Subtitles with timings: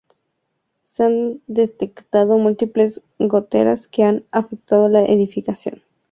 [0.81, 5.83] Se han detectado múltiples goteras que han afectado la edificación.